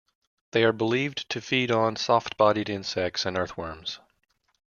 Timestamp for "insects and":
2.69-3.37